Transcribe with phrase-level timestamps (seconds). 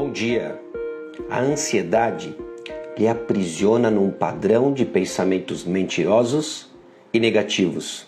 [0.00, 0.56] Bom dia.
[1.28, 2.32] A ansiedade
[2.96, 6.70] lhe aprisiona num padrão de pensamentos mentirosos
[7.12, 8.06] e negativos.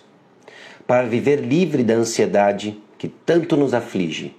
[0.87, 4.37] Para viver livre da ansiedade que tanto nos aflige,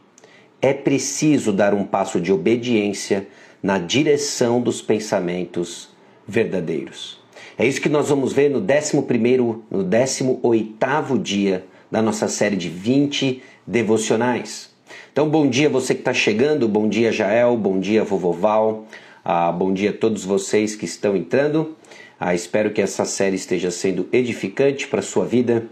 [0.61, 3.27] é preciso dar um passo de obediência
[3.61, 5.89] na direção dos pensamentos
[6.25, 7.21] verdadeiros.
[7.57, 12.69] É isso que nós vamos ver no 11º, no 18º dia da nossa série de
[12.69, 14.70] 20 devocionais.
[15.11, 18.85] Então, bom dia você que está chegando, bom dia Jael, bom dia Vovoval,
[19.25, 21.75] ah, bom dia a todos vocês que estão entrando.
[22.17, 25.65] Ah, espero que essa série esteja sendo edificante para a sua vida,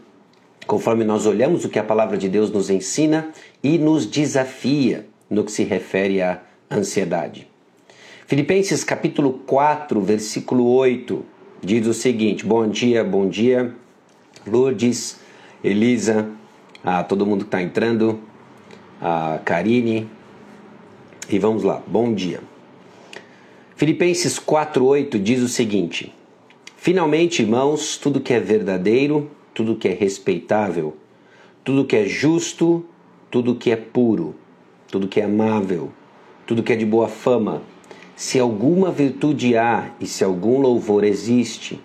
[0.68, 3.30] conforme nós olhamos o que a palavra de Deus nos ensina
[3.64, 7.48] e nos desafia no que se refere à ansiedade.
[8.28, 11.26] Filipenses capítulo 4, versículo 8,
[11.64, 13.74] diz o seguinte: Bom dia, bom dia,
[14.46, 15.18] Lourdes,
[15.64, 16.28] Elisa,
[16.84, 18.28] a todo mundo que está entrando,
[19.02, 20.08] a Karine.
[21.30, 22.42] E vamos lá, bom dia.
[23.76, 26.14] Filipenses 4,8 diz o seguinte:
[26.76, 30.98] Finalmente, irmãos, tudo que é verdadeiro, tudo que é respeitável,
[31.64, 32.86] tudo que é justo,
[33.30, 34.36] tudo que é puro,
[34.88, 35.92] tudo que é amável,
[36.46, 37.62] tudo que é de boa fama,
[38.16, 41.80] se alguma virtude há e se algum louvor existe,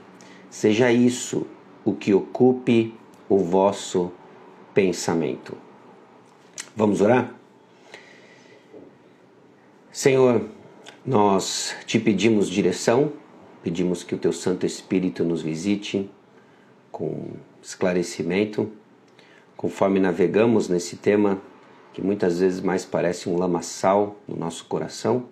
[0.50, 1.46] seja isso
[1.84, 2.94] o que ocupe
[3.28, 4.10] o vosso
[4.72, 5.56] pensamento.
[6.76, 7.32] Vamos orar?
[9.92, 10.44] Senhor,
[11.06, 13.12] nós te pedimos direção,
[13.62, 16.10] pedimos que o teu Santo Espírito nos visite
[16.90, 17.28] com
[17.62, 18.72] esclarecimento,
[19.56, 21.40] conforme navegamos nesse tema
[21.92, 25.26] que muitas vezes mais parece um lamaçal no nosso coração,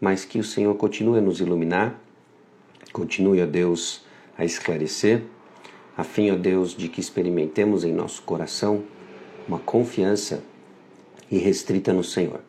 [0.00, 1.98] mas que o Senhor continue a nos iluminar,
[2.92, 4.04] continue, ó Deus,
[4.38, 5.24] a esclarecer,
[5.96, 8.84] a fim, ó Deus, de que experimentemos em nosso coração
[9.46, 10.42] uma confiança
[11.30, 12.40] irrestrita no Senhor,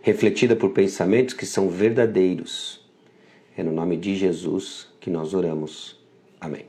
[0.00, 2.80] refletida por pensamentos que são verdadeiros.
[3.56, 5.98] É no nome de Jesus que nós oramos.
[6.40, 6.64] Amém.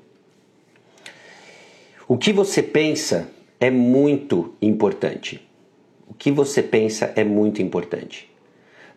[2.08, 3.30] O que você pensa
[3.60, 5.42] é muito importante.
[6.08, 8.30] O que você pensa é muito importante.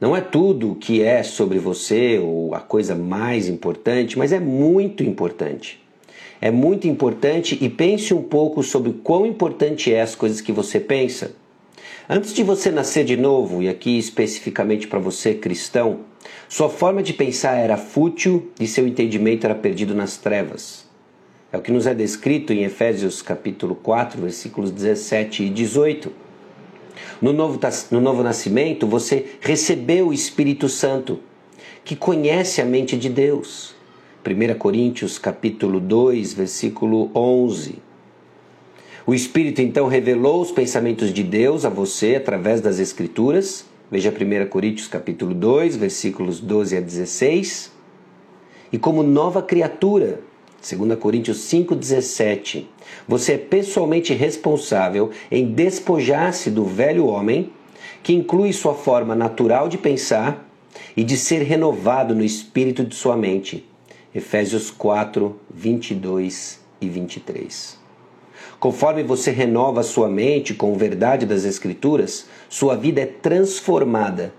[0.00, 5.02] Não é tudo que é sobre você ou a coisa mais importante, mas é muito
[5.02, 5.85] importante
[6.40, 10.78] é muito importante e pense um pouco sobre quão importante é as coisas que você
[10.78, 11.34] pensa.
[12.08, 16.00] Antes de você nascer de novo, e aqui especificamente para você cristão,
[16.48, 20.86] sua forma de pensar era fútil e seu entendimento era perdido nas trevas.
[21.52, 26.12] É o que nos é descrito em Efésios capítulo 4, versículos 17 e 18.
[27.22, 27.58] No novo,
[27.90, 31.20] no novo nascimento, você recebeu o Espírito Santo,
[31.84, 33.75] que conhece a mente de Deus.
[34.28, 37.76] 1 Coríntios capítulo 2, versículo 11.
[39.06, 43.64] O Espírito então revelou os pensamentos de Deus a você através das Escrituras.
[43.88, 47.70] Veja 1 Coríntios capítulo 2, versículos 12 a 16.
[48.72, 50.18] E como nova criatura,
[50.60, 52.64] 2 Coríntios 5,17,
[53.06, 57.52] você é pessoalmente responsável em despojar-se do velho homem,
[58.02, 60.50] que inclui sua forma natural de pensar
[60.96, 63.64] e de ser renovado no espírito de sua mente
[64.16, 67.78] Efésios 4, 22 e 23.
[68.58, 74.32] Conforme você renova sua mente com a verdade das Escrituras, sua vida é transformada,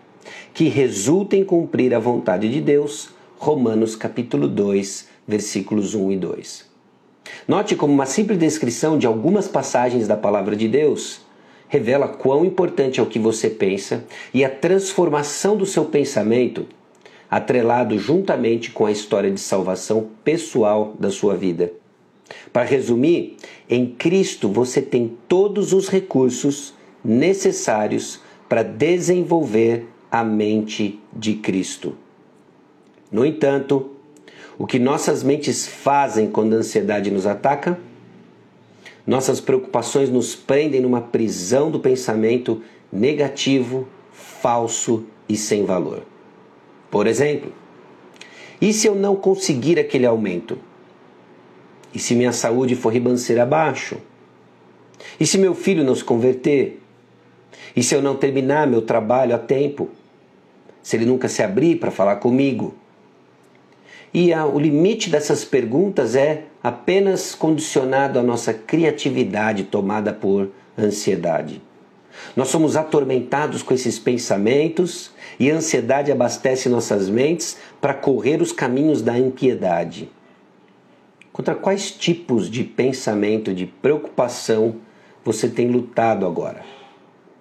[0.52, 3.10] que resulta em cumprir a vontade de Deus.
[3.38, 6.66] Romanos capítulo 2, versículos 1 e 2.
[7.48, 11.22] Note como uma simples descrição de algumas passagens da palavra de Deus
[11.68, 16.66] revela quão importante é o que você pensa e a transformação do seu pensamento
[17.30, 21.72] atrelado juntamente com a história de salvação pessoal da sua vida.
[22.52, 23.38] Para resumir,
[23.70, 26.74] em Cristo você tem todos os recursos
[27.04, 31.96] necessários para desenvolver a mente de Cristo.
[33.12, 33.92] No entanto,
[34.58, 37.80] o que nossas mentes fazem quando a ansiedade nos ataca?
[39.06, 46.04] Nossas preocupações nos prendem numa prisão do pensamento negativo, falso e sem valor.
[46.98, 47.54] Por exemplo,
[48.60, 50.58] e se eu não conseguir aquele aumento?
[51.94, 53.98] E se minha saúde for ribanceira abaixo?
[55.20, 56.82] E se meu filho não se converter?
[57.76, 59.92] E se eu não terminar meu trabalho a tempo?
[60.82, 62.74] Se ele nunca se abrir para falar comigo?
[64.12, 71.62] E a, o limite dessas perguntas é apenas condicionado à nossa criatividade tomada por ansiedade.
[72.36, 78.52] Nós somos atormentados com esses pensamentos e a ansiedade abastece nossas mentes para correr os
[78.52, 80.10] caminhos da impiedade.
[81.32, 84.78] Contra quais tipos de pensamento, de preocupação
[85.24, 86.64] você tem lutado agora?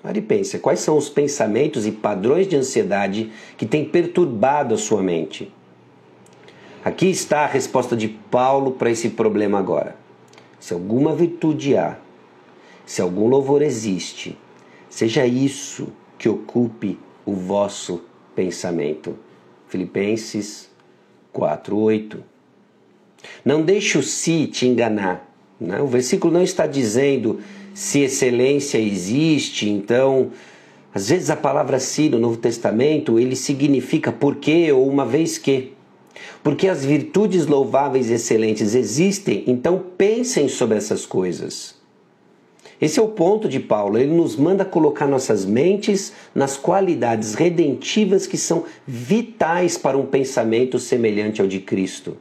[0.03, 4.79] Pare e pense, quais são os pensamentos e padrões de ansiedade que têm perturbado a
[4.79, 5.53] sua mente?
[6.85, 9.97] Aqui está a resposta de Paulo para esse problema agora.
[10.61, 11.97] Se alguma virtude há,
[12.85, 14.39] se algum louvor existe,
[14.97, 15.89] seja isso
[16.19, 18.01] que ocupe o vosso
[18.35, 19.15] pensamento.
[19.69, 20.71] Filipenses
[21.35, 22.25] 4:8.
[23.45, 25.31] Não deixe o si te enganar.
[25.61, 25.83] Né?
[25.83, 27.41] O versículo não está dizendo
[27.75, 30.31] se excelência existe, então
[30.95, 35.75] às vezes a palavra si no Novo Testamento ele significa porque ou uma vez que.
[36.43, 41.76] Porque as virtudes louváveis e excelentes existem, então pensem sobre essas coisas.
[42.81, 43.99] Esse é o ponto de Paulo.
[43.99, 50.79] Ele nos manda colocar nossas mentes nas qualidades redentivas que são vitais para um pensamento
[50.79, 52.17] semelhante ao de Cristo.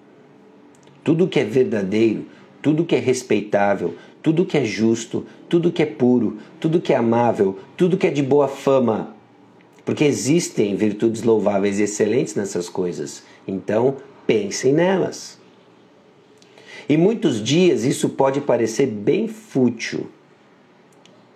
[1.03, 2.25] Tudo que é verdadeiro,
[2.61, 6.95] tudo que é respeitável, tudo que é justo, tudo que é puro, tudo que é
[6.95, 9.13] amável, tudo que é de boa fama.
[9.83, 13.23] Porque existem virtudes louváveis e excelentes nessas coisas.
[13.47, 15.37] Então, pensem nelas.
[16.89, 20.07] E muitos dias isso pode parecer bem fútil,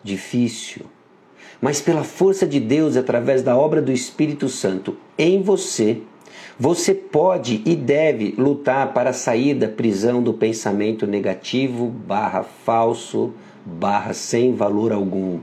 [0.03, 0.85] difícil,
[1.61, 6.01] mas pela força de Deus, através da obra do Espírito Santo em você,
[6.57, 13.33] você pode e deve lutar para sair da prisão do pensamento negativo, barra falso,
[13.65, 15.39] barra sem valor algum.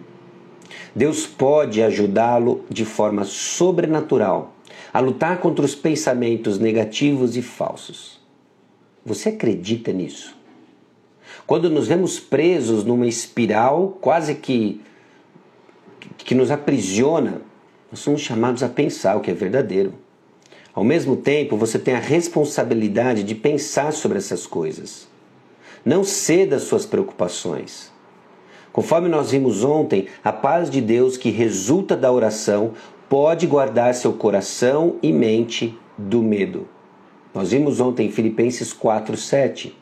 [0.94, 4.54] Deus pode ajudá-lo de forma sobrenatural
[4.92, 8.20] a lutar contra os pensamentos negativos e falsos.
[9.04, 10.36] Você acredita nisso?
[11.46, 14.80] Quando nos vemos presos numa espiral quase que
[16.18, 17.40] que nos aprisiona,
[17.90, 19.94] nós somos chamados a pensar o que é verdadeiro.
[20.74, 25.06] Ao mesmo tempo, você tem a responsabilidade de pensar sobre essas coisas.
[25.84, 27.92] Não ceda às suas preocupações.
[28.72, 32.72] Conforme nós vimos ontem, a paz de Deus que resulta da oração
[33.08, 36.68] pode guardar seu coração e mente do medo.
[37.32, 39.74] Nós vimos ontem em Filipenses 4:7.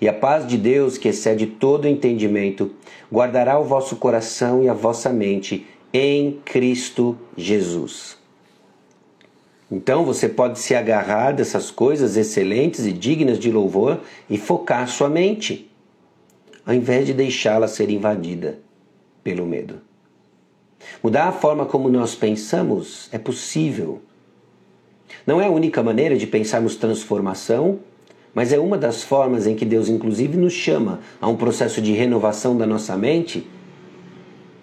[0.00, 2.72] E a paz de Deus, que excede todo entendimento,
[3.12, 8.18] guardará o vosso coração e a vossa mente em Cristo Jesus.
[9.70, 15.08] Então você pode se agarrar dessas coisas excelentes e dignas de louvor e focar sua
[15.08, 15.70] mente,
[16.66, 18.58] ao invés de deixá-la ser invadida
[19.22, 19.80] pelo medo.
[21.02, 24.02] Mudar a forma como nós pensamos é possível.
[25.26, 27.80] Não é a única maneira de pensarmos transformação,
[28.34, 31.92] mas é uma das formas em que Deus, inclusive, nos chama a um processo de
[31.92, 33.46] renovação da nossa mente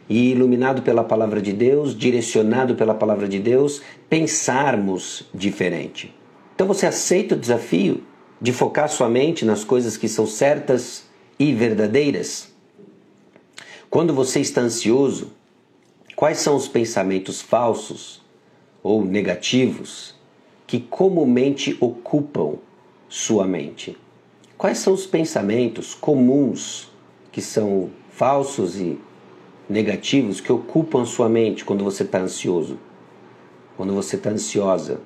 [0.09, 6.13] e iluminado pela palavra de Deus, direcionado pela palavra de Deus, pensarmos diferente.
[6.53, 8.03] Então você aceita o desafio
[8.41, 11.05] de focar sua mente nas coisas que são certas
[11.39, 12.51] e verdadeiras?
[13.89, 15.31] Quando você está ansioso,
[16.15, 18.21] quais são os pensamentos falsos
[18.83, 20.15] ou negativos
[20.67, 22.55] que comumente ocupam
[23.11, 23.97] sua mente?
[24.57, 26.89] Quais são os pensamentos comuns
[27.29, 28.97] que são falsos e
[29.69, 32.79] negativos que ocupam sua mente quando você está ansioso,
[33.75, 35.01] quando você está ansiosa.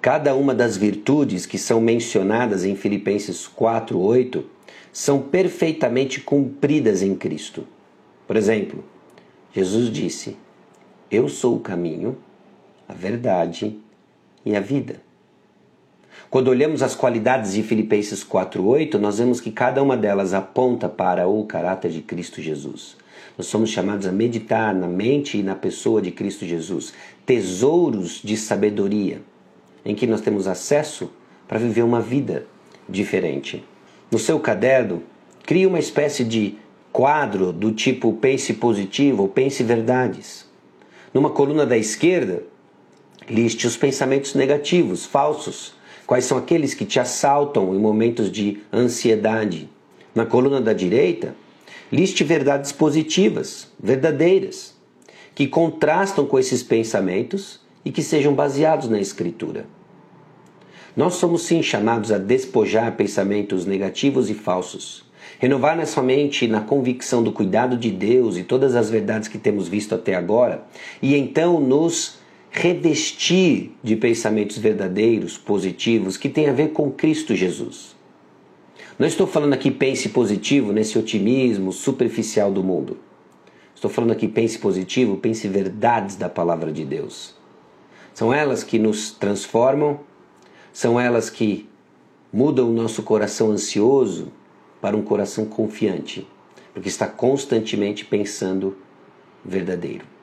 [0.00, 4.44] Cada uma das virtudes que são mencionadas em Filipenses 4:8
[4.92, 7.66] são perfeitamente cumpridas em Cristo.
[8.28, 8.84] Por exemplo,
[9.52, 10.36] Jesus disse:
[11.10, 12.16] Eu sou o caminho,
[12.88, 13.76] a verdade
[14.44, 15.07] e a vida.
[16.30, 21.26] Quando olhamos as qualidades de Filipenses 4:8, nós vemos que cada uma delas aponta para
[21.26, 22.96] o caráter de Cristo Jesus.
[23.36, 26.92] Nós somos chamados a meditar na mente e na pessoa de Cristo Jesus,
[27.24, 29.22] tesouros de sabedoria,
[29.84, 31.10] em que nós temos acesso
[31.46, 32.46] para viver uma vida
[32.88, 33.64] diferente.
[34.10, 35.02] No seu caderno,
[35.44, 36.56] crie uma espécie de
[36.92, 40.46] quadro do tipo pense positivo ou pense verdades.
[41.14, 42.42] Numa coluna da esquerda,
[43.30, 45.77] liste os pensamentos negativos, falsos,
[46.08, 49.68] quais são aqueles que te assaltam em momentos de ansiedade.
[50.12, 51.36] Na coluna da direita,
[51.90, 54.74] Liste verdades positivas, verdadeiras,
[55.34, 59.64] que contrastam com esses pensamentos e que sejam baseados na Escritura.
[60.94, 65.06] Nós somos sim chamados a despojar pensamentos negativos e falsos,
[65.38, 69.66] renovar nossa mente na convicção do cuidado de Deus e todas as verdades que temos
[69.66, 70.64] visto até agora,
[71.00, 72.17] e então nos
[72.50, 77.96] revestir de pensamentos verdadeiros, positivos, que têm a ver com Cristo Jesus.
[78.98, 82.98] Não estou falando aqui pense positivo nesse otimismo superficial do mundo.
[83.74, 87.34] Estou falando aqui pense positivo, pense verdades da palavra de Deus.
[88.12, 90.00] São elas que nos transformam,
[90.72, 91.68] são elas que
[92.32, 94.32] mudam o nosso coração ansioso
[94.80, 96.26] para um coração confiante,
[96.74, 98.76] porque está constantemente pensando
[99.44, 100.17] verdadeiro.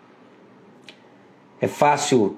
[1.59, 2.35] É fácil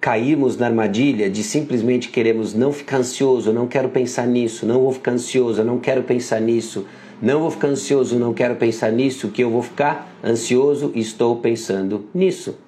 [0.00, 4.92] cairmos na armadilha de simplesmente queremos não ficar ansioso, não quero pensar nisso, não vou
[4.92, 6.84] ficar ansioso, não quero pensar nisso,
[7.22, 11.36] não vou ficar ansioso, não quero pensar nisso, que eu vou ficar ansioso e estou
[11.36, 12.58] pensando nisso.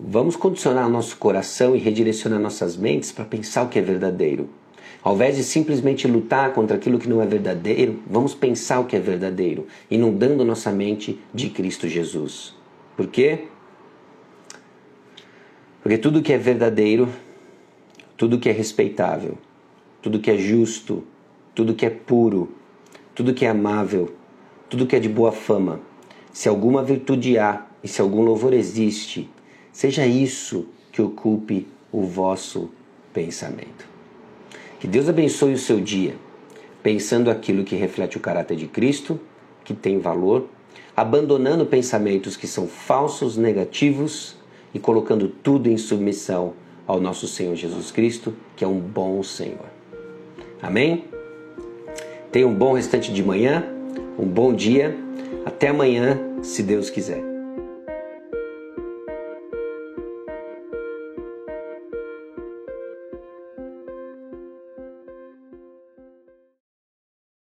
[0.00, 4.48] Vamos condicionar nosso coração e redirecionar nossas mentes para pensar o que é verdadeiro.
[5.04, 8.96] Ao invés de simplesmente lutar contra aquilo que não é verdadeiro, vamos pensar o que
[8.96, 12.56] é verdadeiro, inundando nossa mente de Cristo Jesus.
[12.96, 13.44] Por quê?
[15.82, 17.08] Porque tudo que é verdadeiro,
[18.16, 19.36] tudo que é respeitável,
[20.00, 21.04] tudo que é justo,
[21.54, 22.52] tudo que é puro,
[23.14, 24.14] tudo que é amável,
[24.70, 25.80] tudo que é de boa fama,
[26.32, 29.28] se alguma virtude há e se algum louvor existe,
[29.72, 32.68] Seja isso que ocupe o vosso
[33.12, 33.88] pensamento.
[34.78, 36.14] Que Deus abençoe o seu dia,
[36.82, 39.18] pensando aquilo que reflete o caráter de Cristo,
[39.64, 40.46] que tem valor,
[40.94, 44.36] abandonando pensamentos que são falsos, negativos
[44.74, 46.54] e colocando tudo em submissão
[46.86, 49.66] ao nosso Senhor Jesus Cristo, que é um bom Senhor.
[50.60, 51.04] Amém?
[52.30, 53.64] Tenha um bom restante de manhã,
[54.18, 54.96] um bom dia.
[55.44, 57.31] Até amanhã, se Deus quiser.